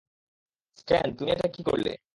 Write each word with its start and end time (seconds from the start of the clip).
স্ট্যান, 0.77 1.07
তুমি 1.17 1.29
এটা 1.31 1.47
কী 1.47 1.61
করলে? 1.63 1.91